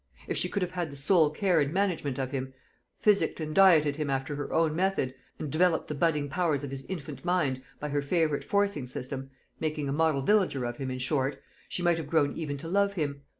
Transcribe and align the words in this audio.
If 0.27 0.35
she 0.35 0.49
could 0.49 0.63
have 0.63 0.71
had 0.71 0.89
the 0.89 0.97
sole 0.97 1.29
care 1.29 1.59
and 1.61 1.71
management 1.71 2.17
of 2.17 2.31
him, 2.31 2.55
physicked 2.97 3.39
and 3.39 3.53
dieted 3.53 3.97
him 3.97 4.09
after 4.09 4.35
her 4.35 4.51
own 4.51 4.75
method, 4.75 5.13
and 5.37 5.51
developed 5.51 5.89
the 5.89 5.93
budding 5.93 6.27
powers 6.27 6.63
of 6.63 6.71
his 6.71 6.85
infant 6.85 7.23
mind 7.23 7.61
by 7.79 7.89
her 7.89 8.01
favourite 8.01 8.43
forcing 8.43 8.87
system 8.87 9.29
made 9.59 9.77
a 9.77 9.91
model 9.91 10.23
villager 10.23 10.65
of 10.65 10.77
him, 10.77 10.89
in 10.89 10.97
short 10.97 11.39
she 11.69 11.83
might 11.83 11.99
have 11.99 12.09
grown 12.09 12.33
even 12.35 12.57
to 12.57 12.67
love 12.67 12.93
him. 12.93 13.21